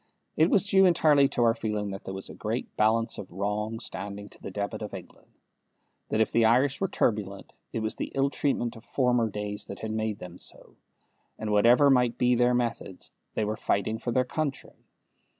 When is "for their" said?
13.99-14.25